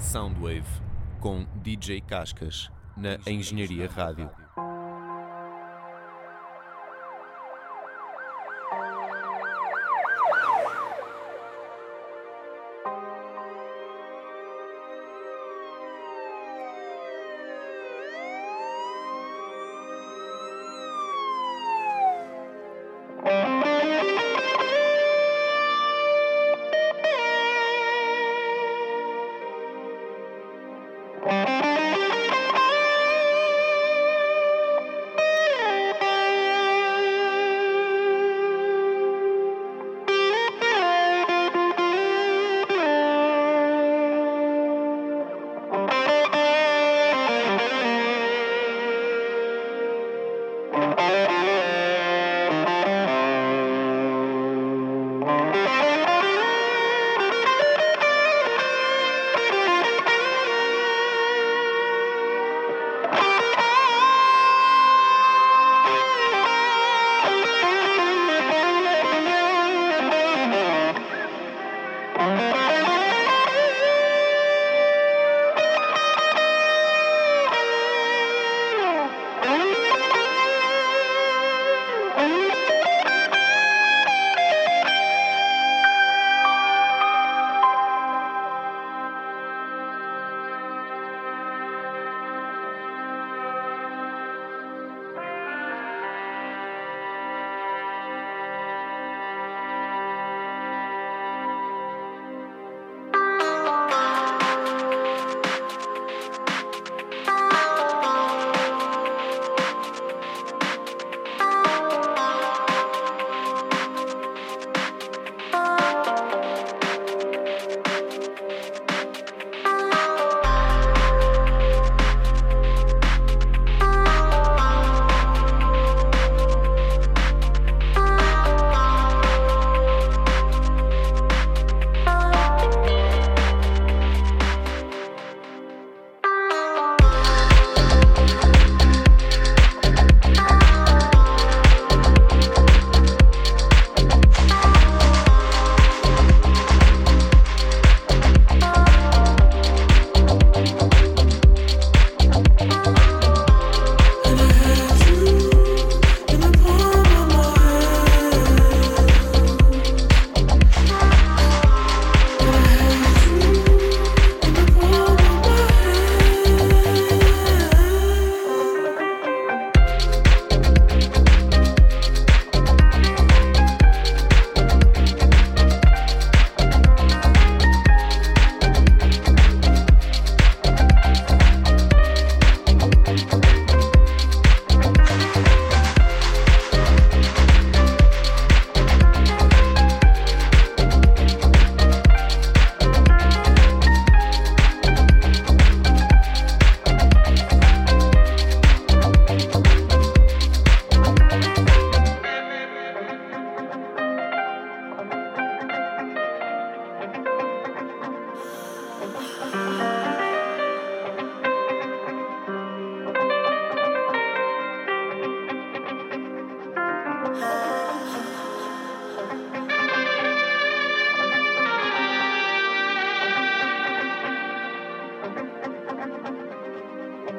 Soundwave 0.00 0.64
com 1.20 1.46
DJ 1.62 2.00
Cascas 2.00 2.70
na 2.96 3.18
Engenharia 3.26 3.88
Rádio. 3.88 4.30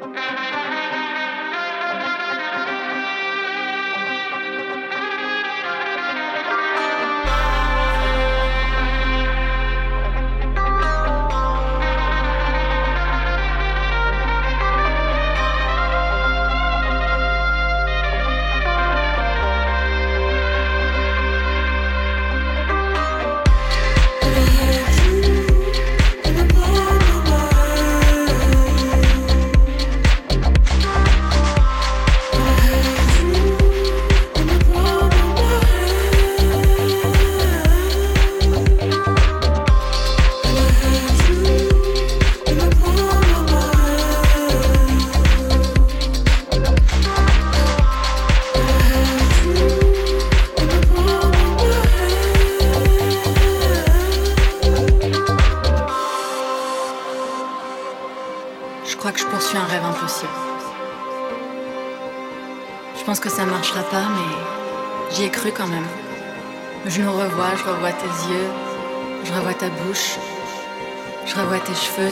Je 0.02 0.08
nous 0.08 0.41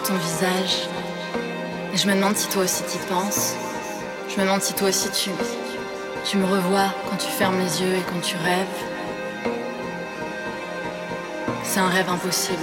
ton 0.02 0.14
visage. 0.14 0.88
Et 1.93 1.97
je 1.97 2.06
me 2.08 2.14
demande 2.14 2.37
si 2.37 2.49
toi 2.49 2.62
aussi 2.62 2.82
t'y 2.85 2.99
penses. 3.08 3.55
Je 4.29 4.37
me 4.41 4.44
demande 4.44 4.62
si 4.62 4.75
toi 4.75 4.88
aussi 4.88 5.11
tu, 5.11 5.31
tu 6.25 6.37
me 6.37 6.47
revois 6.47 6.94
quand 7.08 7.17
tu 7.17 7.29
fermes 7.29 7.58
les 7.58 7.82
yeux 7.82 7.94
et 7.94 8.02
quand 8.12 8.20
tu 8.20 8.37
rêves. 8.37 8.67
C'est 11.62 11.81
un 11.81 11.88
rêve 11.88 12.08
impossible. 12.08 12.62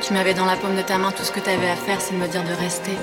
Tu 0.00 0.12
m'avais 0.12 0.34
dans 0.34 0.44
la 0.44 0.56
paume 0.56 0.76
de 0.76 0.82
ta 0.82 0.98
main, 0.98 1.12
tout 1.12 1.24
ce 1.24 1.32
que 1.32 1.40
t'avais 1.40 1.70
à 1.70 1.76
faire, 1.76 2.00
c'est 2.00 2.14
de 2.14 2.18
me 2.18 2.28
dire 2.28 2.44
de 2.44 2.52
rester. 2.52 2.96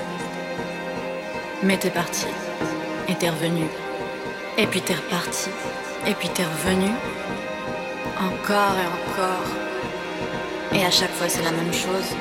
Mais 1.62 1.76
t'es 1.76 1.90
parti. 1.90 2.26
Et 3.08 3.14
t'es 3.14 3.30
revenu. 3.30 3.66
Et 4.58 4.66
puis 4.66 4.80
t'es 4.80 4.94
reparti. 4.94 5.50
Et 6.06 6.14
puis 6.14 6.28
t'es 6.28 6.44
revenu. 6.44 6.90
Encore 8.18 8.76
et 8.76 8.86
encore. 8.86 9.62
Et 10.74 10.84
à 10.84 10.90
chaque 10.90 11.12
fois, 11.12 11.28
c'est 11.28 11.42
la 11.42 11.50
même 11.50 11.72
chose. 11.72 12.16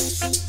Thank 0.00 0.36
you. 0.36 0.39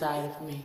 Inside 0.00 0.24
of 0.30 0.40
me. 0.40 0.64